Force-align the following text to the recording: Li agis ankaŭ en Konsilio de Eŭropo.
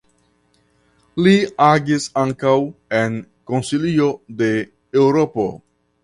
Li 1.25 1.33
agis 1.65 2.07
ankaŭ 2.21 2.53
en 2.99 3.17
Konsilio 3.51 4.07
de 4.41 4.49
Eŭropo. 5.03 5.47